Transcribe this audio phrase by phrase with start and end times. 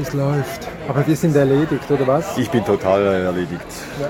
[0.00, 0.68] Es läuft.
[0.88, 2.38] Aber wir sind erledigt, oder was?
[2.38, 3.66] Ich bin total erledigt.
[4.00, 4.08] Ja.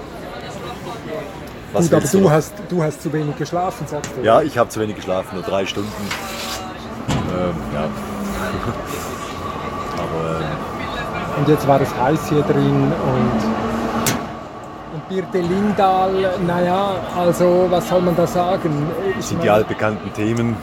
[1.72, 2.30] Was Gut, aber du noch?
[2.30, 4.22] hast, du hast zu wenig geschlafen, sagst du.
[4.24, 5.90] Ja, ich habe zu wenig geschlafen, nur drei Stunden.
[7.08, 7.84] Ähm, ja.
[9.98, 10.46] Aber ähm,
[11.38, 13.42] Und jetzt war es heiß hier drin und,
[14.94, 16.12] und Birte Lindahl,
[16.46, 18.86] naja, also was soll man da sagen?
[19.18, 20.56] Ich sind meine, die altbekannten Themen,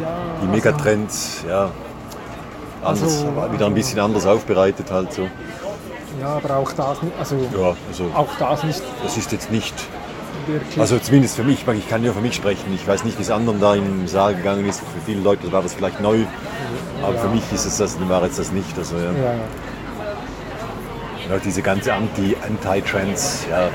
[0.00, 0.06] ja,
[0.42, 1.70] die Megatrends, ja.
[2.82, 5.28] Anders, Also- wieder ein bisschen anders aufbereitet halt so.
[6.20, 9.74] Ja, aber auch das, nicht- also Ja, also auch das nicht das ist jetzt nicht,
[10.46, 10.78] wirklich.
[10.80, 12.72] also zumindest für mich, ich kann nur für mich sprechen.
[12.74, 14.80] Ich weiß nicht, wie es anderen da im Saal gegangen ist.
[14.80, 16.18] Für viele Leute war das vielleicht neu,
[17.02, 18.76] aber für mich ist es das, war jetzt das nicht.
[18.76, 19.02] Also, ja.
[19.02, 19.34] ja,
[21.36, 23.68] auch diese ganze Anti- Anti-Trends, ja.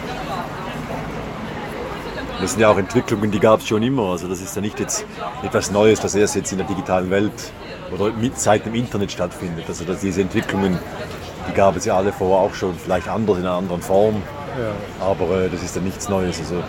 [2.40, 4.12] Das sind ja auch Entwicklungen, die gab es schon immer.
[4.12, 5.06] Also das ist ja nicht jetzt
[5.42, 7.32] etwas Neues, das erst jetzt in der digitalen Welt
[7.94, 9.66] oder mit, seit dem Internet stattfindet.
[9.68, 10.78] Also dass diese Entwicklungen,
[11.50, 14.22] die gab es ja alle vorher auch schon, vielleicht anders in einer anderen Form.
[14.60, 15.06] ja.
[15.06, 16.40] Aber äh, das ist ja nichts Neues.
[16.40, 16.64] Also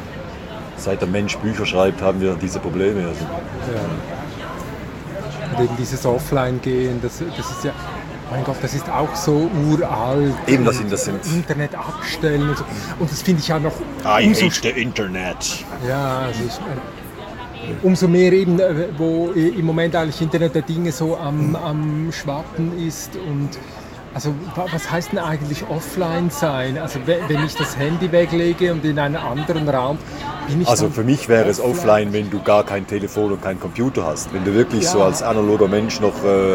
[0.77, 3.01] seit der Mensch Bücher schreibt, haben wir diese Probleme.
[3.09, 3.81] Also, Ja.
[5.59, 7.73] Und eben dieses Offline-Gehen, das, das ist ja,
[8.31, 10.35] mein Gott, das ist auch so uralt.
[10.47, 12.65] Eben, das sind- das sind- Internet abstellen und so.
[13.01, 13.73] Und das finde ich ja noch
[14.05, 15.65] I umso, hate the Internet.
[15.89, 16.53] ja, also ich,
[17.83, 22.11] umso mehr eben, äh, wo äh, im Moment eigentlich Internet der Dinge so am, am
[22.13, 23.51] Schwappen ist und
[24.15, 26.79] also wa- was heißt denn eigentlich offline sein?
[26.79, 29.99] Also we- wenn ich das Handy weglege und in einen anderen Raum,
[30.49, 33.61] bin ich Also für mich wäre es offline, wenn du gar kein Telefon und keinen
[33.61, 34.33] Computer hast.
[34.33, 35.05] Wenn du wirklich so Ja.
[35.07, 36.53] als analoger Mensch noch äh,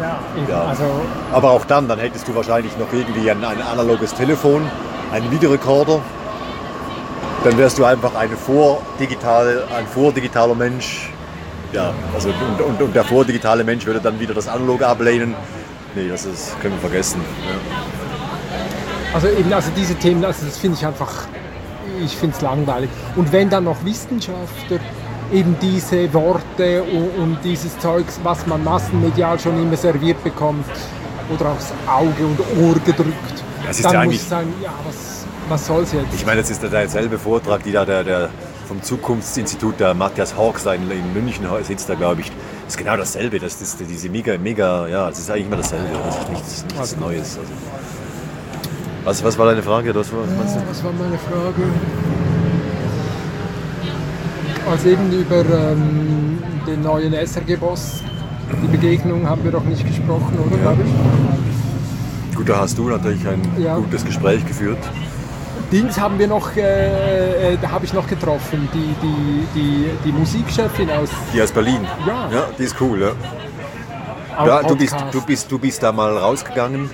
[0.00, 0.62] Ja, Ja.
[0.64, 0.84] also
[1.32, 4.62] Aber auch dann, dann hättest du wahrscheinlich noch irgendwie ein, ein analoges Telefon,
[5.12, 6.00] einen Videorekorder.
[7.44, 11.10] Dann wärst du einfach eine vordigital, ein vordigitaler Mensch.
[11.72, 15.34] Ja, also und, und, und der vordigitale Mensch würde dann wieder das Analoge ablehnen.
[15.94, 17.20] Nee, das ist, können wir vergessen.
[17.20, 19.14] Ja.
[19.14, 21.26] Also eben, also diese Themen, also das finde ich einfach,
[22.04, 22.90] ich finde es langweilig.
[23.14, 24.80] Und wenn dann noch Wissenschaftler
[25.32, 30.64] eben diese Worte und, und dieses Zeugs, was man massenmedial schon immer serviert bekommt
[31.32, 35.13] oder aufs Auge und Ohr gedrückt, Das ist dann ja muss sagen, ja, was,
[35.48, 36.06] was soll's jetzt?
[36.14, 38.28] Ich meine, das ist derselbe Vortrag, die da der, der
[38.66, 42.28] vom Zukunftsinstitut, der Matthias Horks da in, München sitzt da, glaube ich.
[42.64, 43.38] Das ist genau dasselbe.
[43.38, 45.86] Das ist diese mega, mega, ja, das ist eigentlich immer dasselbe.
[46.04, 47.38] Das ist nichts, nichts Also- Neues.
[47.38, 47.52] Also.
[49.04, 49.94] Was, was war deine Frage?
[49.94, 50.60] Was, was meinst du?
[50.66, 51.62] was war meine Frage?
[54.70, 58.02] Also eben über ähm, den neuen SRG-Boss,
[58.62, 60.56] die Begegnung haben wir doch nicht gesprochen, oder?
[60.56, 62.34] glaube ich?
[62.34, 63.76] Gut, da hast du natürlich ein Ja.
[63.76, 64.78] gutes Gespräch geführt.
[65.74, 70.12] Dings haben wir noch, äh, äh, da habe ich noch getroffen, die, die, die, die
[70.12, 71.84] Musikchefin aus Die aus Berlin.
[72.06, 72.30] Ja.
[72.32, 73.10] Ja, die ist cool, ja.
[74.38, 76.88] auch ja du, bist, du, bist, du bist da mal rausgegangen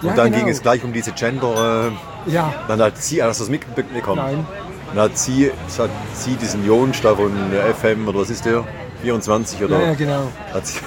[0.00, 0.38] Ja, und dann genau.
[0.44, 1.90] ging es gleich um diese Gender.
[2.26, 4.22] Äh, Ja, dann hat sie, hast du das mitbekommen?
[4.24, 4.46] nein.
[4.94, 7.30] Dann hat sie, hat sie diesen Jonsch da von
[7.78, 8.64] FM oder was ist der?
[9.02, 9.78] 24 oder?
[9.78, 10.22] Ja, ja, genau.
[10.54, 10.78] Hat sie,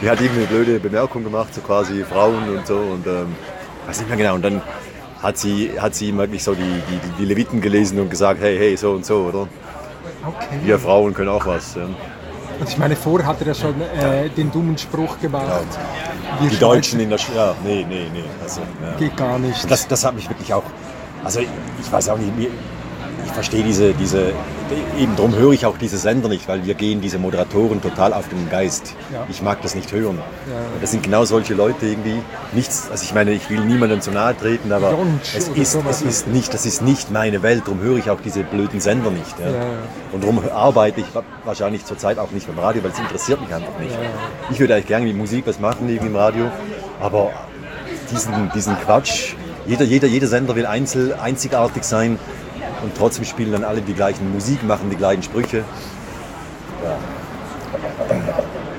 [0.00, 3.36] die hat irgendwie eine blöde Bemerkung gemacht, so quasi Frauen und so und ähm,
[3.86, 4.34] weiß nicht mehr genau.
[4.36, 4.62] Und dann
[5.24, 8.56] hat sie, hat sie ihm wirklich so die, die, die Leviten gelesen und gesagt, hey,
[8.58, 9.48] hey, so und so, oder?
[10.26, 10.60] Okay.
[10.62, 11.74] Wir Frauen können auch was.
[11.74, 11.84] Ja.
[11.84, 15.66] Und ich meine, vorher hat er ja schon äh, den dummen Spruch gemacht.
[16.40, 18.24] Wir Die Deutschen in der Sch ja, nee, nee, nee.
[18.42, 18.96] Also, ja.
[18.98, 19.68] geht gar nicht.
[19.70, 20.64] Das, das hat mich wirklich auch.
[21.24, 21.48] Also ich,
[21.80, 22.32] ich weiß auch nicht,
[23.24, 24.32] ich verstehe diese, diese,
[24.98, 28.28] eben darum höre ich auch diese Sender nicht, weil wir gehen diese Moderatoren total auf
[28.28, 28.94] den Geist.
[29.12, 29.26] Ja.
[29.28, 30.18] Ich mag das nicht hören.
[30.48, 30.54] Ja.
[30.80, 32.20] Das sind genau solche Leute irgendwie.
[32.52, 36.02] Nichts, also ich meine, ich will niemandem zu nahe treten, aber Jonsch es ist, es
[36.02, 37.62] ist nicht, das ist nicht meine Welt.
[37.66, 39.38] Darum höre ich auch diese blöden Sender nicht.
[39.38, 39.46] Ja.
[40.12, 43.52] Und darum arbeite ich wa- wahrscheinlich zurzeit auch nicht beim Radio, weil es interessiert mich
[43.54, 43.94] einfach nicht.
[44.50, 46.50] Ich würde eigentlich gerne mit Musik was machen irgendwie im Radio,
[47.00, 47.30] aber
[48.10, 49.34] diesen, diesen Quatsch,
[49.66, 52.18] jeder, jeder, jeder Sender will einzel, einzigartig sein
[52.84, 55.58] und trotzdem spielen dann alle die gleichen Musik, machen die gleichen Sprüche.
[56.84, 56.96] Ja.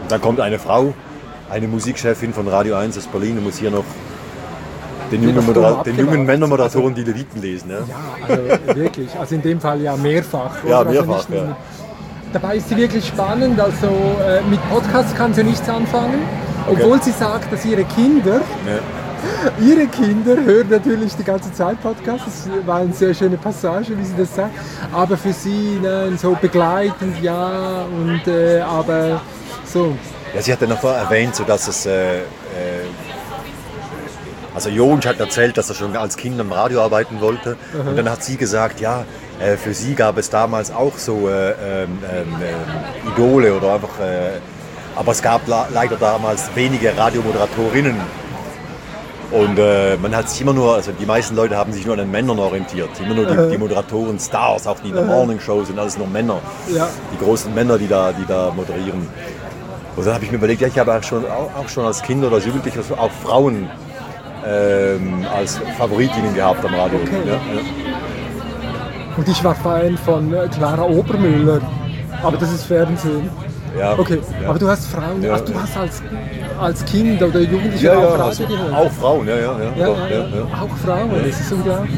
[0.08, 0.94] Dann kommt eine Frau,
[1.50, 3.84] eine Musikchefin von Radio 1 aus Berlin und muss hier noch
[5.12, 6.26] den jungen, Modera den jungen.
[6.26, 7.72] Männermoderatoren die Leviten lesen.
[7.72, 7.78] Ja?
[7.78, 9.10] Ja, also wirklich.
[9.20, 10.64] Also in dem Fall ja mehrfach.
[10.68, 10.90] Ja, oder?
[10.90, 11.58] Also mehrfach, nur ja.
[12.34, 13.60] Dabei ist sie wirklich spannend.
[13.60, 16.22] Also äh, mit Podcasts kann sie nichts anfangen.
[16.70, 18.80] Obwohl sie sagt, dass ihre Kinder, Ja.
[19.60, 22.48] ihre Kinder hören natürlich die ganze Zeit Podcasts.
[22.48, 24.52] Das war eine sehr schöne Passage, wie sie das sagt.
[24.92, 27.86] Aber für sie nein, so begleitend, ja.
[27.86, 29.22] Und äh, aber
[29.66, 29.96] so.
[30.34, 31.86] Ja, sie hat dann noch vorher erwähnt, so dass es.
[31.86, 32.22] Äh, äh,
[34.54, 37.58] also Jonsch hat erzählt, dass er schon als Kind am Radio arbeiten wollte.
[37.78, 39.04] Und dann hat sie gesagt, ja,
[39.38, 42.36] äh, für sie gab es damals auch so äh, ähm, ähm,
[43.14, 43.90] Idole oder einfach.
[44.96, 47.96] Aber es gab leider damals wenige Radiomoderatorinnen.
[49.32, 52.00] Und äh, man hat sich immer nur, also die meisten Leute haben sich nur an
[52.00, 52.90] den Männern orientiert.
[53.04, 56.08] Immer nur die, die Moderatoren, Stars, auch die in der Morning Show sind alles nur
[56.08, 56.40] Männer.
[56.74, 56.88] Ja.
[57.14, 59.08] Die großen Männer, die da, die da moderieren.
[59.96, 62.02] Und dann habe ich mir überlegt, ja, ich habe auch schon, auch, auch schon als
[62.02, 63.70] Kind oder als Jugendlicher auch Frauen
[64.46, 67.00] ähm, als Favoritinnen gehabt am Radio.
[67.00, 67.22] Okay.
[67.26, 67.40] Ja, ja.
[69.18, 71.62] Und ich war Fan von äh, Clara Obermüller.
[72.22, 73.30] Aber das ist Fernsehen.
[73.78, 74.50] Ja, Okay, ja.
[74.50, 75.34] aber du hast Frauen, Ja.
[75.36, 76.02] ach, du hast als,
[76.60, 78.74] als Kind oder Jugendlicher Ja, ja, auch also, Radio gehört?
[78.74, 79.72] auch Frauen, ja, ja, ja.
[79.76, 80.44] Ja, ja, ja.
[80.62, 81.96] Auch Frauen, das ist unglaublich.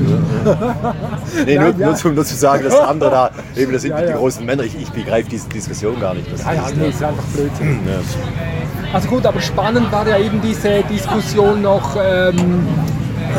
[1.45, 1.85] Nee, Ja, nur, ja.
[1.87, 4.17] Nur, zu, nur zu sagen, dass andere da, eben das sind Ja, die, ja.
[4.17, 4.63] großen Männer.
[4.63, 6.31] Ich, ich begreife diese Diskussion gar nicht.
[6.31, 7.79] Das Ja, ja, ist, nee, ist einfach Blödsinn.
[7.87, 8.93] ja.
[8.93, 12.65] Also gut, aber spannend war ja eben diese Diskussion noch, ähm,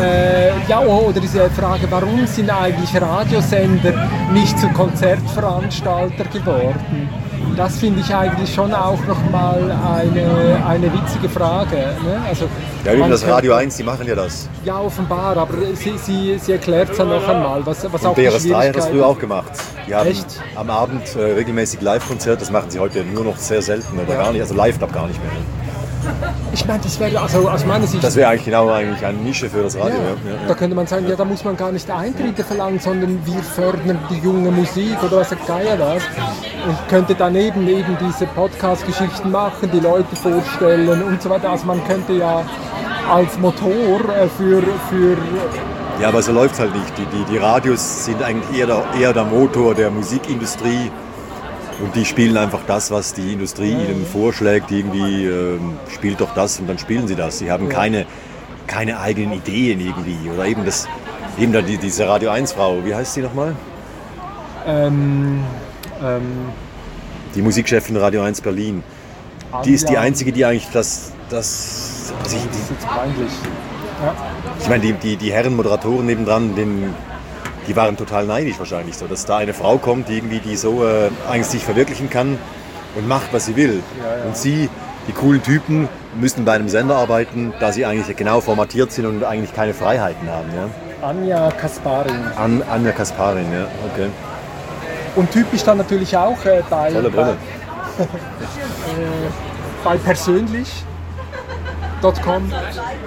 [0.01, 3.95] äh, ja, oder diese Frage, warum sind eigentlich Radiosender
[4.33, 7.09] nicht zu Konzertveranstalter geworden?
[7.57, 11.77] Das finde ich eigentlich schon auch nochmal eine, eine witzige Frage.
[11.77, 12.21] Ne?
[12.29, 12.47] Also,
[12.85, 14.49] Ja, man das Radio 1, die machen ja das.
[14.65, 18.19] Ja, offenbar, aber sie, sie, sie erklärt es dann noch einmal, was, was auch Und
[18.19, 19.51] die BRS3 hat das früher auch gemacht.
[19.87, 20.41] Die haben Echt?
[20.55, 24.23] am Abend äh, regelmäßig Live-Konzert, das machen sie heute nur noch sehr selten oder Ja.
[24.23, 25.33] gar nicht, also live glaube gar nicht mehr.
[26.53, 29.49] Ich meine, das wäre also aus meiner Sicht Das wäre eigentlich genau eigentlich eine Nische
[29.49, 29.91] für das Radio.
[29.91, 30.43] Ja, Ja.
[30.43, 33.43] Ja, da könnte man sagen, ja, da muss man gar nicht Eintritte verlangen, sondern wir
[33.43, 36.03] fördern die junge Musik oder was der Geier was.
[36.67, 41.51] Und könnte daneben eben diese Podcast-Geschichten machen, die Leute vorstellen und so weiter.
[41.51, 42.43] Also man könnte ja
[43.11, 45.17] als Motor äh, für, für
[46.01, 46.97] ja, aber so läuft es halt nicht.
[46.97, 50.93] Die, die, die Radios sind eigentlich eher der, eher der Motor der Musikindustrie.
[51.81, 54.71] Und die spielen einfach das, was die Industrie ihnen vorschlägt.
[54.71, 57.39] Irgendwie ähm, spielt doch das und dann spielen sie das.
[57.39, 58.07] Sie haben keine,
[58.67, 60.29] keine eigenen Ideen irgendwie.
[60.31, 60.89] Oder eben das,
[61.39, 63.55] eben da die, diese Radio 1 Frau, wie heißt sie nochmal?
[64.67, 65.43] ähm,
[66.03, 66.49] ähm,
[67.35, 68.83] Die Musikchefin Radio 1 Berlin.
[69.65, 73.33] Die ist die einzige, die eigentlich das, das also ich, die, peinlich.
[74.05, 74.15] Ja.
[74.61, 76.95] ich meine, die, die, die Herren Moderatoren nebendran, den,
[77.69, 80.85] die waren total neidisch wahrscheinlich so, dass da eine Frau kommt, die irgendwie die so
[80.85, 82.39] äh, eigentlich sich verwirklichen kann
[82.97, 83.83] und macht, was sie will.
[84.03, 84.25] Ja, ja.
[84.25, 84.71] Und sie,
[85.07, 85.89] die coolen Typen,
[86.19, 90.29] müssen bei einem Sender arbeiten, da sie eigentlich genau formatiert sind und eigentlich keine Freiheiten
[90.31, 90.49] haben.
[90.55, 91.07] Ja?
[91.07, 92.25] Anja Kasparin.
[92.37, 94.09] An, Anja Kasparin, ja, okay.
[95.15, 97.37] Und typisch dann natürlich auch äh, bei, Tolle bei, Brille.
[99.85, 99.99] bei
[102.01, 102.53] persönlich.com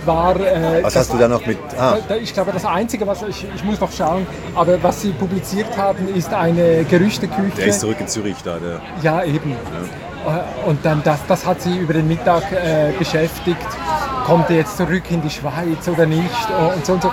[0.06, 0.36] war.
[0.40, 1.58] Äh, Was hast du da noch mit...
[1.78, 5.76] Ah, Ich glaube, das Einzige, was ich, ich muss noch schauen, aber was sie publiziert
[5.78, 7.56] haben, ist eine Gerüchteküche.
[7.58, 8.58] der ist zurück in Zürich da.
[8.58, 9.52] Der, Ja, eben.
[9.52, 13.58] Äh, Und dann das, das hat sie über den Mittag äh, beschäftigt.
[14.26, 16.30] Kommt er jetzt zurück in die Schweiz oder nicht?
[16.76, 17.12] Und so und so.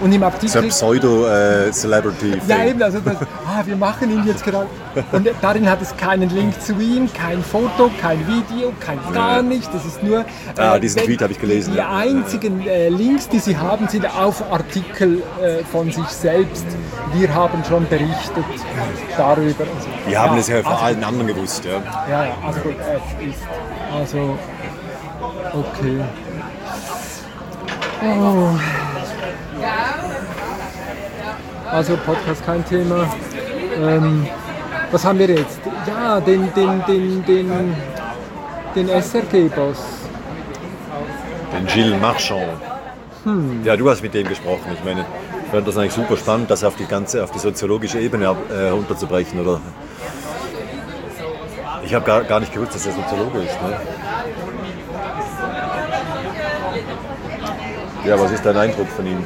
[0.00, 0.62] Und im so Artikel.
[0.62, 2.40] ein Pseudo-Celebrity.
[2.48, 3.16] Ja, eben, also das,
[3.46, 4.66] ah, wir machen ihn jetzt gerade.
[5.12, 9.68] Und darin hat es keinen Link zu ihm, kein Foto, kein Video, kein gar nichts.
[9.70, 10.24] Das ist nur.
[10.56, 11.94] Ah, äh, diesen wenn- Tweet habe ich gelesen, Die ja.
[11.96, 16.64] einzigen äh, Links, die sie haben, sind auf Artikel äh, von sich selbst.
[17.12, 18.44] Wir haben schon berichtet
[19.16, 19.64] darüber.
[19.64, 19.88] Und so.
[20.08, 21.64] Die haben es ja vor also, allen anderen gewusst.
[21.66, 21.72] Ja.
[22.08, 23.42] Ja, ja, also gut, es ist.
[23.94, 24.38] Also.
[25.52, 26.00] Okay.
[28.02, 28.58] Oh.
[31.72, 33.08] Also Podcast kein Thema.
[33.80, 34.26] Ähm,
[34.90, 35.60] was haben wir jetzt?
[35.86, 37.76] Ja, den, den, den, den,
[38.74, 39.78] den SRG-Boss.
[41.52, 42.42] Den Gilles Marchand.
[43.24, 43.64] Hm.
[43.64, 44.72] Ja, du hast mit dem gesprochen.
[44.74, 45.04] Ich meine,
[45.44, 48.68] ich fand das eigentlich super spannend, das auf die ganze, auf die soziologische Ebene äh,
[48.68, 49.60] runterzubrechen, oder?
[51.84, 53.62] Ich habe gar, gar nicht gewusst, dass er Soziologe ist.
[53.62, 53.80] Ne?
[58.06, 59.24] Ja, was ist dein Eindruck von ihm?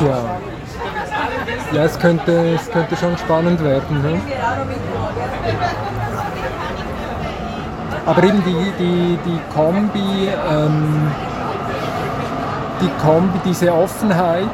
[0.00, 0.40] Tja.
[1.72, 4.02] Ja, es könnte, es könnte schon spannend werden.
[4.02, 4.18] Ne?
[8.06, 11.10] Aber eben die, die, die Kombi, ähm,
[12.80, 14.46] die Kombi, diese Offenheit.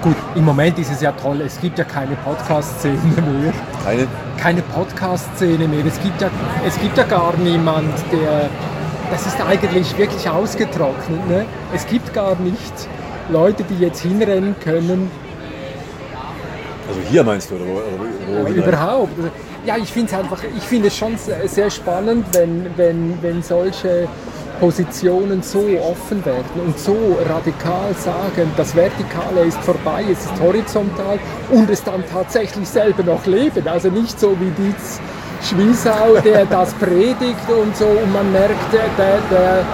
[0.00, 3.52] Gut, im Moment ist es ja toll, es gibt ja keine Podcast-Szene mehr
[3.84, 4.06] Keine?
[4.38, 5.84] keine Podcast-Szene mehr.
[5.84, 6.30] Es gibt, ja,
[6.66, 8.48] es gibt ja gar niemand, der.
[9.10, 11.28] Das ist eigentlich wirklich ausgetrocknet.
[11.28, 11.46] Ne?
[11.74, 12.72] Es gibt gar nicht
[13.30, 15.10] Leute, die jetzt hinrennen können.
[16.88, 17.64] Also hier meinst du, oder?
[17.64, 18.68] Oder wo hinein?
[18.68, 19.12] Überhaupt.
[19.66, 24.08] Ja, ich finde es einfach, ich finde es schon sehr spannend, wenn, wenn, wenn solche
[24.58, 31.18] Positionen so offen werden und so radikal sagen, das Vertikale ist vorbei, es ist horizontal
[31.50, 33.66] und es dann tatsächlich selber noch leben.
[33.66, 35.00] Also nicht so wie Dietz
[35.42, 39.64] Schwiesau, der das predigt und so und man merkt, der, der,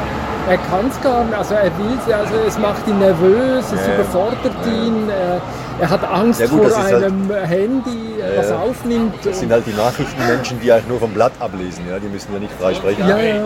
[0.48, 3.86] er kann es gar nicht, also er will es, also es macht ihn nervös, es
[3.86, 3.94] Ja.
[3.94, 5.40] überfordert ihn, er,
[5.80, 8.14] er hat Angst Ja, gut, vor halt- einem Handy.
[8.36, 9.14] was aufnimmt.
[9.24, 11.84] Das sind halt die Nachrichtenmenschen, die halt nur vom Blatt ablesen.
[11.88, 11.98] Ja?
[11.98, 13.06] Die müssen ja nicht frei sprechen.
[13.06, 13.42] Ja, ja.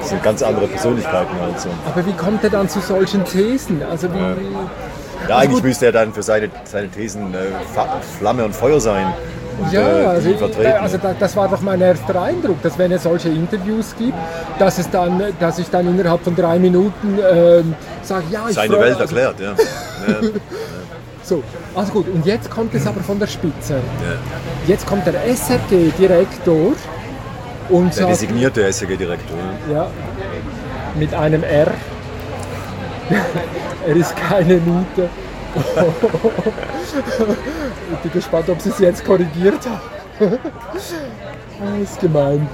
[0.00, 1.68] Das sind ganz andere Persönlichkeiten halt so.
[1.86, 3.82] Aber wie kommt er dann zu solchen Thesen?
[3.88, 7.38] Also wie, Ja, eigentlich müsste er dann für seine, seine Thesen äh,
[8.18, 9.12] Flamme und Feuer sein.
[9.72, 10.30] Ja, äh, also,
[10.80, 14.16] also da, das war doch mein erster Eindruck, dass wenn es solche Interviews gibt,
[14.58, 18.74] dass, es dann, dass ich dann innerhalb von drei Minuten ähm, sage, ja, ich seine
[18.74, 19.50] freu- Welt also, erklärt, ja.
[19.52, 20.28] ja.
[21.22, 21.42] So,
[21.74, 23.74] also gut, und jetzt kommt es aber von der Spitze.
[23.74, 24.16] ja.
[24.66, 26.72] Jetzt kommt der SRG-Direktor
[27.68, 29.36] und Der sagt, designierte SEG-Direktor.
[29.72, 29.88] ja,
[30.98, 31.68] mit einem R.
[33.88, 35.08] er ist keine Miete.
[37.92, 39.80] ich bin gespannt, ob sie es jetzt korrigiert haben.
[40.78, 40.94] das
[41.82, 42.48] ist gemein.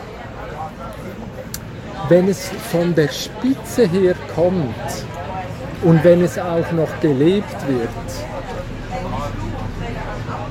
[2.08, 4.74] Wenn es von der Spitze her kommt
[5.82, 7.88] und wenn es auch noch gelebt wird,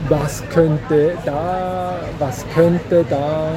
[0.10, 3.50] was könnte da, was könnte da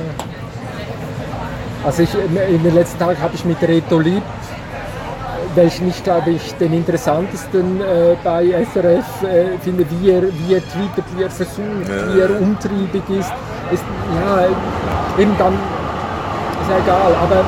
[1.84, 4.22] also ich, in den letzten Tagen habe ich mit Reto Lieb,
[5.54, 10.60] welchen ich glaube ich den interessantesten äh, bei SRF äh, finde, wie er, wie er
[10.68, 12.14] tweetet, wie er versucht, Ja.
[12.14, 13.32] wie er umtriebig ist.
[13.72, 13.84] ist
[14.14, 14.46] ja,
[15.22, 17.44] eben dann ist ja egal, aber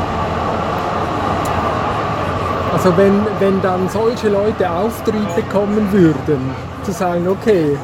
[2.72, 6.50] also wenn, wenn dann solche Leute Auftrieb bekommen würden,
[6.82, 7.76] zu sagen, okay,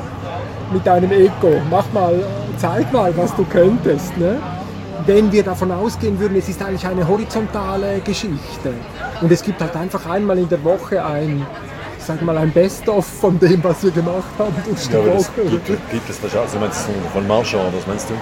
[0.73, 2.15] mit deinem Ego, mach mal,
[2.57, 4.17] zeig mal, was du könntest.
[4.19, 4.39] Ne?
[5.07, 8.73] Wenn wir davon ausgehen würden, es ist eigentlich eine horizontale Geschichte
[9.21, 11.45] und es gibt halt einfach einmal in der Woche ein,
[11.99, 15.11] ich sag mal, ein Best-of von dem, was wir gemacht haben durch die Ja, aber
[15.11, 15.43] das Woche.
[15.67, 16.47] gibt, gibt es wahrscheinlich.
[16.49, 18.15] Also meinst du von Marshall, oder was meinst du?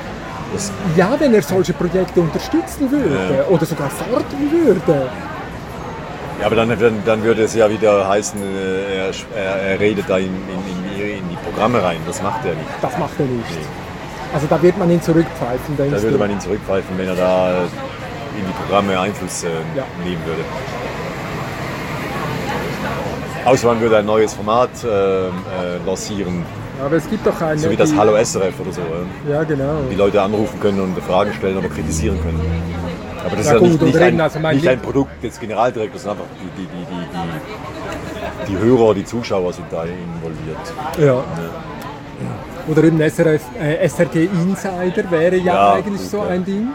[0.52, 5.08] Das, Ja, wenn er solche Projekte unterstützen würde oder sogar fordern würde.
[6.40, 10.08] ja, aber dann, dann, dann würde es ja wieder heißen, äh, er, er, er redet
[10.08, 11.98] da in, in, in, in die Programme rein.
[12.06, 12.66] Das macht er nicht.
[12.80, 13.58] Das macht er nicht.
[14.32, 17.50] Also da wird man ihn zurückpfeifen, denkst Da würde man ihn zurückpfeifen, wenn er da
[17.50, 17.54] äh,
[18.38, 19.84] in die Programme Einfluss äh, Ja.
[20.04, 20.42] nehmen würde.
[23.44, 24.88] Außer man würde ein neues Format äh,
[25.28, 25.30] äh,
[25.86, 26.44] lancieren,
[26.84, 27.58] Aber es gibt doch eine.
[27.58, 28.80] so wie das Hallo SRF oder so.
[29.28, 29.34] Ja?
[29.36, 29.78] Ja, genau.
[29.90, 32.40] Die Leute anrufen können und Fragen stellen oder kritisieren können.
[33.26, 35.40] Aber das Ja, ist ja gut, nicht, nicht, reden, ein, also nicht ein Produkt des
[35.40, 40.58] Generaldirektors, sondern einfach die, die, die, die, die, die Hörer, die Zuschauer sind da involviert.
[40.98, 41.24] Ja.
[42.68, 46.68] Oder eben SRF, äh, SRG Insider wäre ja, Ja, eigentlich gut, so ein Ding.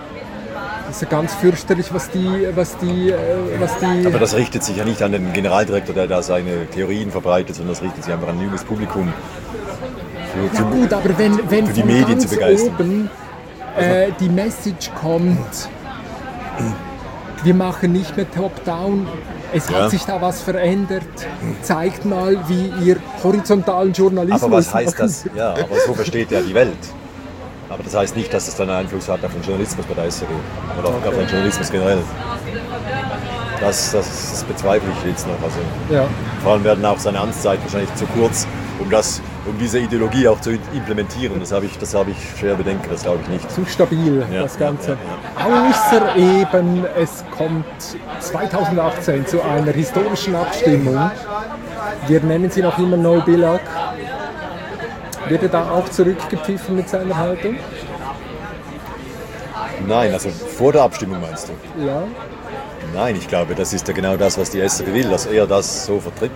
[0.87, 3.15] Das ist ja ganz fürchterlich, was die, was die, äh,
[3.59, 4.07] was die.
[4.07, 7.73] Aber das richtet sich ja nicht an den Generaldirektor, der da seine Theorien verbreitet, sondern
[7.73, 9.11] das richtet sich einfach an ein junges Publikum.
[10.33, 12.75] Für, ja für, gut, aber wenn, wenn für die Medien zu begeistern.
[12.75, 13.09] oben
[13.77, 15.69] äh, die Message kommt,
[17.43, 19.07] wir machen nicht mehr Top-Down,
[19.55, 19.83] es Ja.
[19.83, 21.03] hat sich da was verändert,
[21.61, 25.25] zeigt mal, wie ihr horizontalen Journalismus aber was heißt das?
[25.35, 26.77] Ja, aber so versteht er die Welt.
[27.69, 30.05] Aber das heißt nicht, dass es dann einen Einfluss hat auf den Journalismus bei der
[30.05, 30.29] SRG
[30.79, 31.97] oder auf, auf den Journalismus generell.
[33.59, 35.41] Das, das, das bezweifle ich jetzt noch.
[35.43, 35.57] Also,
[35.89, 36.05] Ja.
[36.43, 38.45] vor allem werden auch seine Amtszeit wahrscheinlich zu kurz,
[38.79, 41.39] um, das, um diese Ideologie auch zu implementieren.
[41.39, 43.51] Das habe ich, das habe ich schwer bedenken, das glaube ich nicht.
[43.51, 44.91] zu stabil, Ja, das Ganze.
[44.91, 47.65] ja, Außer eben, es kommt
[48.19, 51.11] 2018 zu einer historischen Abstimmung.
[52.07, 53.61] Wir nennen sie noch immer No Billag.
[55.27, 57.57] Wird er da auch zurückgepfiffen mit seiner Haltung?
[59.87, 61.85] Nein, also vor der Abstimmung meinst du?
[61.85, 62.03] Ja.
[62.93, 65.85] Nein, ich glaube, das ist ja genau das, was die SRG will, dass er das
[65.85, 66.31] so vertritt,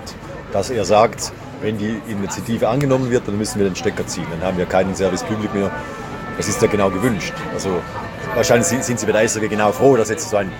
[0.51, 4.47] dass er sagt, wenn die Initiative angenommen wird, dann müssen wir den Stecker ziehen, dann
[4.47, 5.71] haben wir keinen Service Public mehr.
[6.37, 7.33] Das ist ja genau gewünscht.
[7.53, 7.81] Also
[8.33, 10.51] wahrscheinlich sind, sind sie bei der SRG genau froh, dass jetzt so ein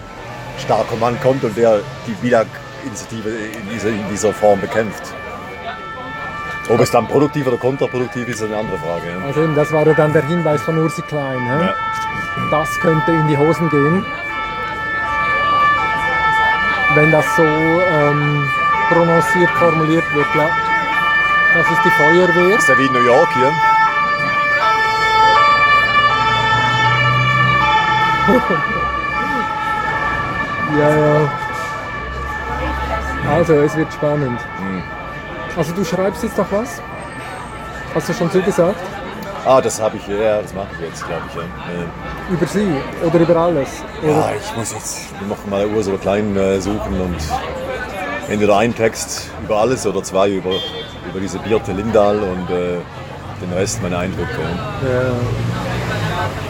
[0.60, 5.04] starker Mann kommt und der die Bilag-Initiative in dieser, in dieser Form bekämpft.
[6.70, 9.10] Ob es dann produktiv oder kontraproduktiv ist, ist eine andere Frage.
[9.10, 9.26] Ja.
[9.26, 11.40] Also eben, das war ja dann der Hinweis von Ursi Klein.
[11.48, 11.74] Ja.
[12.52, 14.06] Das könnte in die Hosen gehen.
[16.94, 18.50] Wenn das so ähm,
[18.90, 20.50] prononciert formuliert wird, ja.
[21.54, 22.58] Das ist die Feuerwehr.
[22.58, 23.52] ist ja wie in New York hier.
[30.78, 31.32] Ja, ja.
[33.28, 34.40] Also, es wird spannend.
[35.58, 36.80] Also, du schreibst jetzt noch was?
[37.96, 38.80] Hast du schon zugesagt?
[39.46, 41.36] Ah, das habe ich, ja, das mache ich jetzt, glaube ich.
[41.36, 41.42] Ja.
[41.42, 41.88] Ja.
[42.30, 42.72] Über sie
[43.04, 43.70] oder über alles?
[44.04, 44.12] Oder?
[44.12, 47.18] Ja, ich muss jetzt noch mal Ursula Klein äh, suchen und
[48.28, 50.52] entweder einen Text über alles oder zwei über,
[51.10, 52.78] über diese Birte Lindahl und äh,
[53.42, 54.30] den Rest meine Eindrücke.
[54.84, 55.12] Ja.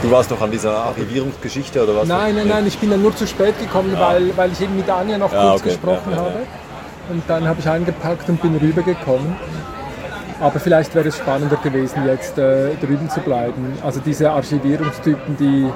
[0.02, 2.08] Du warst noch an dieser Archivierungsgeschichte oder was?
[2.08, 4.90] Nein, nein, nein, ich bin dann nur zu spät gekommen, weil, weil ich eben mit
[4.90, 5.70] Anja noch Ja, kurz okay.
[5.70, 6.34] gesprochen Ja, ja, habe.
[7.10, 9.36] Und dann habe ich eingepackt und bin rübergekommen.
[10.40, 13.74] Aber vielleicht wäre es spannender gewesen, jetzt äh, drüben zu bleiben.
[13.84, 15.68] Also diese Archivierungstypen, die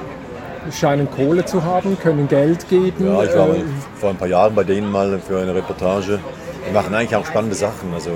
[0.72, 3.06] scheinen Kohle zu haben, können Geld geben.
[3.06, 3.62] Ja, ich war äh,
[3.96, 6.18] vor ein paar Jahren bei denen mal für eine Reportage.
[6.66, 7.92] Die machen eigentlich auch spannende Sachen.
[7.92, 8.12] Also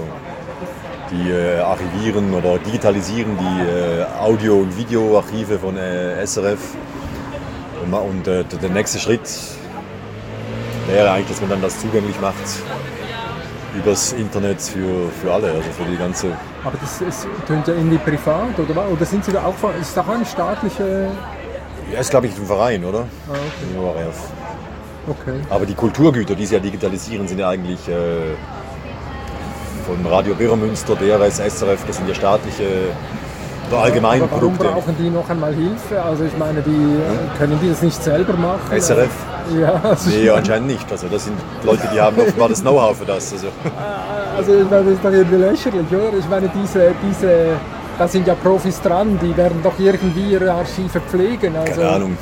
[1.11, 6.59] die äh, archivieren oder digitalisieren die äh, Audio- und Videoarchive von äh, SRF.
[7.85, 9.29] Und, und äh, der nächste Schritt
[10.87, 12.37] wäre eigentlich, dass man dann das zugänglich macht
[13.77, 16.29] übers Internet für, für alle, also für die ganze.
[16.65, 18.91] aber das ist, tönt ja irgendwie privat, oder was?
[18.91, 21.11] Oder sind Sie da auch von, ist das auch eine staatliche...
[21.93, 23.07] Ja, ist glaube ich ein Verein, oder?
[23.29, 23.33] Ah,
[23.79, 24.07] okay.
[25.09, 25.41] Okay.
[25.49, 28.35] Aber die Kulturgüter, die sie ja digitalisieren, sind ja eigentlich äh,
[29.89, 32.65] von Radio Birremünster, DRS, SRF, das sind ja staatliche
[33.71, 34.75] oder allgemeine Aber warum Produkte.
[34.75, 36.03] brauchen die noch einmal Hilfe?
[36.03, 36.99] Also ich meine, die
[37.39, 38.79] können die das nicht selber machen?
[38.79, 39.09] SRF?
[39.59, 40.93] Ja, also, Nee, anscheinend nicht.
[40.93, 43.33] Also das sind Leute, die haben offenbar das Know-how für das.
[43.33, 43.47] Also,
[44.37, 46.19] also ich meine, das ist doch irgendwie lächerlich, oder?
[46.19, 47.57] Ich meine, diese, diese,
[47.99, 51.57] da sind ja Profis dran, die werden doch irgendwie ihre Archive pflegen.
[51.57, 52.19] Also, keine Ahnung.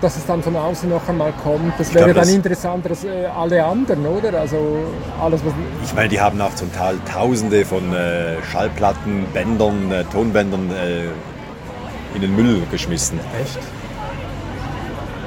[0.00, 3.26] Dass es dann von außen noch einmal kommt, das wäre glaub, dann interessanter als äh,
[3.26, 4.40] alle anderen, oder?
[4.40, 4.78] Also
[5.20, 5.52] alles, was...
[5.84, 12.14] Ich meine, die haben auch zum Teil Tausende von äh, Schallplatten, Bändern, äh, Tonbändern äh,
[12.14, 13.58] in den Müll geschmissen, Echt?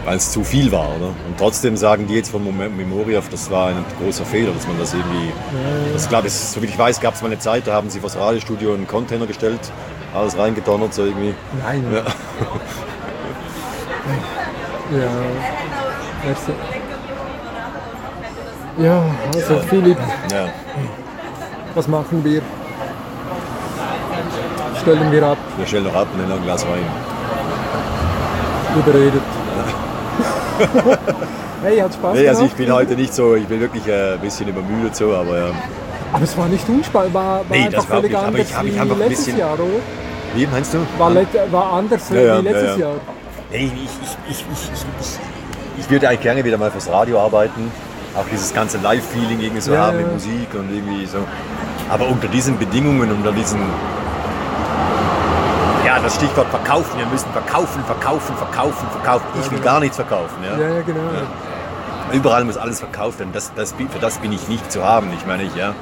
[0.06, 0.88] Weil es zu viel war.
[0.98, 1.08] Oder?
[1.08, 4.78] Und trotzdem sagen die jetzt von Mem- Memoriaf, das war ein großer Fehler, dass man
[4.80, 5.32] das irgendwie.
[5.94, 8.00] Das glaube ich, so wie ich weiß, gab es mal eine Zeit, da haben sie
[8.00, 9.60] vor das Radiostudio einen Container gestellt,
[10.14, 11.34] alles reingedonnert, so irgendwie.
[11.64, 11.84] Nein.
[11.94, 12.04] Ja.
[14.92, 15.10] Ja.
[16.28, 16.54] Also,
[18.78, 19.98] ja, also Philipp,
[20.32, 20.46] Ja.
[21.74, 22.42] was machen wir?
[24.82, 26.86] Stellen wir ab, Wir stellen noch ab und nehmen ein Glas Wein.
[28.78, 29.22] überredet.
[31.64, 34.20] hey, hat Spaß Nee, also ich bin heute nicht so, ich bin wirklich äh, ein
[34.20, 35.46] bisschen übermüdet so, aber ja.
[36.12, 38.48] Aber es war nicht unspannend, war, war Nee, einfach das war völlig nicht, aber anders
[38.50, 39.64] ich hab letztes bisschen- Jahr, oder?
[40.36, 40.80] Wie meinst du?
[40.98, 42.80] War, let, war anders Ja, ja, wie letztes ja, ja.
[42.80, 42.94] Jahr.
[43.52, 43.92] Nee, ich, ich,
[44.30, 45.20] ich, ich, ich, ich,
[45.86, 47.72] ich würde eigentlich gerne wieder mal fürs Radio arbeiten.
[48.16, 51.20] Auch dieses ganze Live-Feeling irgendwie so haben mit Musik und irgendwie so.
[51.90, 53.60] Aber unter diesen Bedingungen, unter diesen.
[55.94, 56.98] Ja, das Stichwort verkaufen.
[56.98, 59.26] Wir müssen verkaufen, verkaufen, verkaufen, verkaufen.
[59.40, 60.44] Ich will gar nichts verkaufen.
[60.44, 60.58] Ja?
[60.58, 61.02] Ja, ja, genau.
[62.12, 63.30] Überall muss alles verkauft werden.
[63.32, 65.14] Das, das, für das bin ich nicht zu haben.
[65.16, 65.76] Ich meine, ich, ja.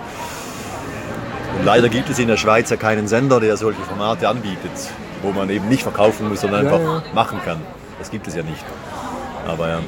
[1.58, 4.72] Und leider gibt es in der Schweiz ja keinen Sender, der solche Formate anbietet,
[5.22, 7.14] wo man eben nicht verkaufen muss, sondern Ja, einfach ja.
[7.14, 7.62] machen kann.
[7.98, 8.66] Das gibt es ja nicht.
[9.48, 9.80] Aber ja,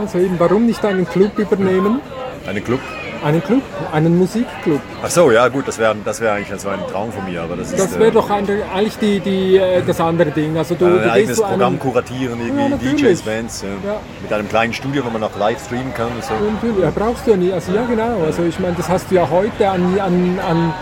[0.00, 2.00] Also eben, warum nicht einen Club übernehmen?
[2.46, 2.80] einen Club.
[3.22, 4.80] Einen Club, einen Musikclub.
[5.02, 7.56] Ach so, ja gut, das wäre das wär eigentlich so ein Traum von mir, aber
[7.56, 10.56] das ist Das äh, wäre doch ein, eigentlich die, die, äh, das andere Ding.
[10.56, 13.02] Also du, ein du eigenes zu einem, Programm kuratieren, Ja, irgendwie natürlich.
[13.02, 13.68] DJs, Bands, ja.
[13.90, 14.00] Ja.
[14.22, 16.32] mit einem kleinen Studio, wo man auch live streamen kann und so.
[16.32, 17.52] Natürlich, ja, brauchst du ja nie.
[17.52, 18.22] Also ja genau.
[18.24, 20.74] Also ich meine, das hast du ja heute an, an, an,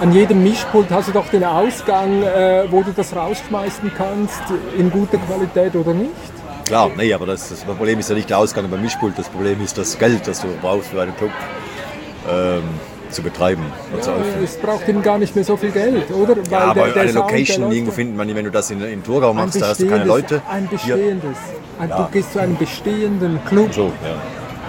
[0.00, 4.42] an jedem Mischpult hast du doch den Ausgang, äh, wo du das rausschmeißen kannst,
[4.76, 6.10] in guter Qualität oder nicht.
[6.64, 9.62] Klar, nee, aber das, das Problem ist ja nicht der Ausgang beim Mischpult, das Problem
[9.62, 11.30] ist das Geld, das du brauchst für einen Club
[12.30, 12.62] ähm,
[13.10, 13.62] zu betreiben.
[14.04, 16.36] Ja, es braucht eben gar nicht mehr so viel Geld, oder?
[16.36, 17.96] Weil Ja, aber eine Sound, der Location irgendwo doch.
[17.96, 20.42] finden man, wenn du das in, in Thurgau machst, da hast du keine Leute.
[20.50, 21.36] Ein bestehendes.
[21.78, 21.96] Ein, Ja.
[21.98, 24.16] Du gehst zu einem bestehenden Club so, ja.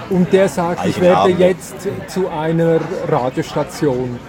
[0.10, 1.76] und der sagt, ich werde jetzt
[2.08, 4.20] zu einer Radiostation.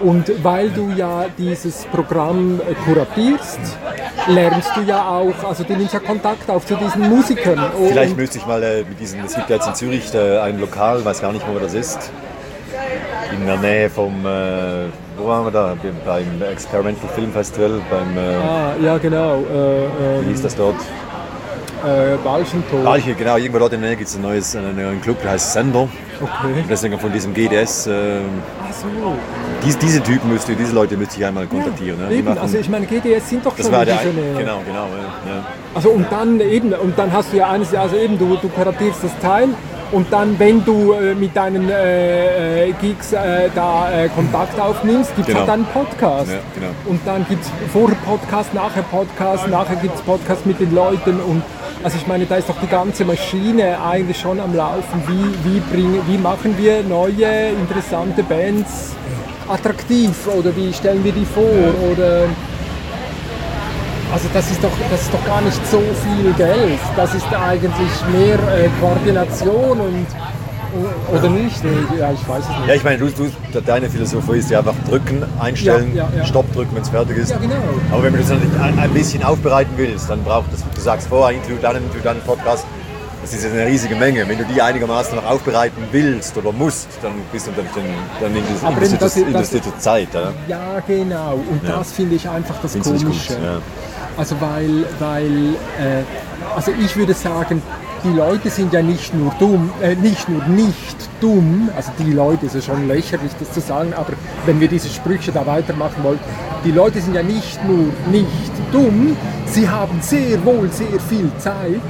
[0.00, 3.58] Und weil du ja dieses Programm kuratierst,
[4.28, 7.60] lernst du ja auch, also du nimmst ja Kontakt auf zu diesen Musikern.
[7.88, 10.60] Vielleicht müsste ich mal äh, mit diesen, es gibt ja jetzt in Zürich äh, ein
[10.60, 12.12] Lokal, weiß gar nicht, wo das ist.
[13.32, 15.76] In der Nähe vom, äh, wo waren wir da?
[16.06, 20.76] Beim Experimental Film Festival, beim, äh, Ah, ja genau, äh, wie hieß das dort?
[21.84, 22.82] äh, Balchentor.
[22.82, 25.32] Balche, genau, irgendwo dort in der Nähe gibt es ein neues, einen neuen Club, der
[25.32, 25.88] heißt Sender.
[26.20, 26.60] Okay.
[26.62, 27.92] Und deswegen von diesem GDS, äh,
[28.68, 28.86] Ach so.
[29.64, 32.00] dies, diese Typen müsste, diese Leute müsste ich einmal kontaktieren.
[32.00, 32.08] ne?
[32.08, 34.34] Die Eben, machen- also ich meine, GDS sind doch schon war der, Nähe.
[34.36, 34.86] genau, genau,
[35.26, 35.44] ja, ja.
[35.74, 39.04] Also und dann eben, und dann hast du ja eines, also eben, du, du kuratierst
[39.04, 39.50] das Teil
[39.92, 45.14] und dann, wenn du äh, mit deinen äh, äh, Gigs äh, da äh, Kontakt aufnimmst,
[45.16, 45.40] gibt es Genau.
[45.40, 46.30] halt einen Podcast.
[46.30, 46.70] Ja, genau.
[46.86, 51.20] Und dann gibt es vorher Podcast, nachher Podcast, nachher gibt es Podcast mit den Leuten
[51.20, 51.42] und
[51.84, 55.00] also ich meine, da ist doch die ganze Maschine eigentlich schon am Laufen.
[55.06, 58.96] Wie, wie, bringen, wie machen wir neue, interessante Bands
[59.48, 61.44] attraktiv oder wie stellen wir die vor?
[61.92, 62.24] Oder
[64.12, 66.80] also das ist, doch, das ist doch gar nicht so viel Geld.
[66.96, 70.06] Das ist eigentlich mehr äh, Koordination und
[71.12, 71.62] oder nicht?
[71.98, 72.68] Ja, ich weiß es nicht.
[72.68, 76.26] Ja, ich meine, du, du, deine Philosophie ist ja einfach drücken, einstellen, Ja, ja, ja.
[76.26, 77.30] Stopp drücken, wenn es fertig ist.
[77.30, 77.54] Ja, genau.
[77.90, 81.08] Aber wenn du das natürlich ein, ein bisschen aufbereiten willst, dann braucht es, du sagst
[81.08, 82.66] vorher Interview, dann ein Interview, dann ein Podcast,
[83.22, 84.28] Das ist eine riesige Menge.
[84.28, 87.66] Wenn du die einigermaßen noch aufbereiten willst oder musst, dann bist du dann,
[88.20, 90.08] dann investiert du Zeit.
[90.14, 91.34] Ja, ja genau.
[91.34, 93.34] Und das finde ich einfach das Find's Komische.
[93.34, 93.62] Gut.
[94.18, 96.02] Also weil, weil äh,
[96.56, 97.62] also ich würde sagen,
[98.02, 102.46] die Leute sind ja nicht nur dumm, äh, nicht nur nicht dumm, also die Leute,
[102.46, 106.18] ist ja schon lächerlich das zu sagen, aber wenn wir diese Sprüche da weitermachen wollen,
[106.64, 111.80] die Leute sind ja nicht nur nicht dumm, sie haben sehr wohl sehr viel Zeit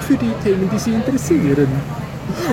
[0.00, 1.66] für die Themen, die sie interessieren.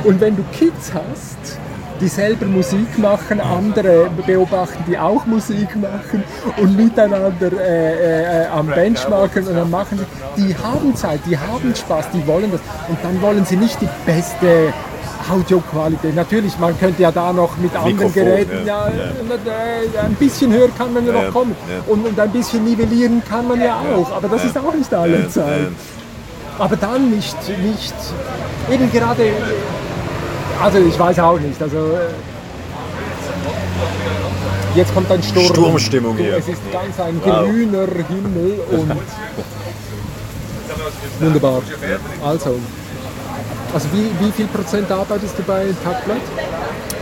[0.06, 1.59] Und wenn du Kids hast,
[1.99, 6.23] die selber Musik machen, andere beobachten, die auch Musik machen
[6.57, 9.99] und miteinander äh, äh, am Benchmarken und dann machen.
[10.35, 12.62] Sie, die haben Zeit, die haben Spaß, die wollen das.
[12.88, 14.73] Und dann wollen sie nicht die beste
[15.29, 16.15] Audioqualität.
[16.15, 20.01] Natürlich, man könnte ja da noch mit anderen Mikrofon, Geräten, ja, ja.
[20.01, 21.55] ein bisschen höher kann man ja noch kommen.
[21.88, 25.27] und, und, ein bisschen nivellieren kann man ja auch, aber das ist auch nicht alle
[25.29, 25.67] Zeit.
[26.57, 27.93] Aber dann nicht, nicht
[28.69, 29.31] eben gerade
[30.62, 31.62] also ich weiß auch nicht.
[31.62, 32.10] Also äh,
[34.76, 35.45] jetzt kommt ein Sturm.
[35.45, 36.38] Sturmstimmung hier.
[36.38, 38.91] Es ist ganz ein grüner Himmel und
[41.19, 41.62] wunderbar.
[42.24, 42.60] Also,
[43.74, 46.22] also wie, wie viel Prozent arbeitest du bei Tagblatt?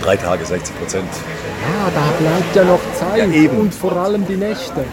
[0.01, 1.09] Drei Tage, 60 Prozent.
[1.61, 4.85] Ja, da bleibt ja noch Zeit ja, und vor allem die Nächte.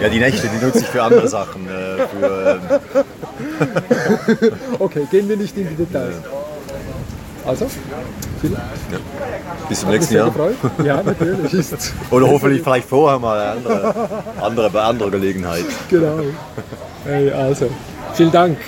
[0.00, 1.66] Ja, die Nächte, die nutze ich für andere Sachen.
[1.68, 6.14] Äh, für, ähm okay, gehen wir nicht in die Details.
[7.46, 7.66] Also,
[8.40, 8.66] vielen Dank.
[8.92, 8.98] Ja.
[9.68, 10.26] Bis zum nächsten Jahr.
[10.26, 10.56] Gefreut.
[10.84, 11.52] Ja, natürlich.
[11.52, 13.94] Ist Oder hoffentlich vielleicht vorher mal eine andere,
[14.40, 15.64] andere, bei anderer Gelegenheit.
[15.88, 16.20] Genau.
[17.04, 17.70] Hey, also,
[18.14, 18.58] vielen Dank.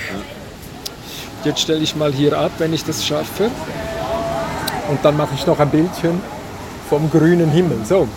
[1.44, 3.50] Jetzt stelle ich mal hier ab, wenn ich das schaffe.
[4.88, 6.20] Und dann mache ich noch ein Bildchen
[6.88, 7.78] vom grünen Himmel.
[7.84, 8.08] So.